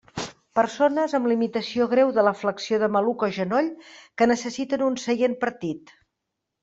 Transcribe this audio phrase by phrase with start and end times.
[0.59, 3.69] Persones amb limitació greu de la flexió de maluc o genoll
[4.19, 5.95] que necessiten un seient partit.